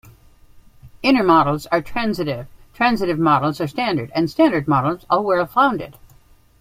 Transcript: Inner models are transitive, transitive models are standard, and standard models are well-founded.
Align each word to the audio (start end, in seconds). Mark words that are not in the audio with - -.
Inner 1.03 1.21
models 1.21 1.67
are 1.67 1.79
transitive, 1.83 2.47
transitive 2.73 3.19
models 3.19 3.61
are 3.61 3.67
standard, 3.67 4.11
and 4.15 4.31
standard 4.31 4.67
models 4.67 5.05
are 5.11 5.21
well-founded. 5.21 5.95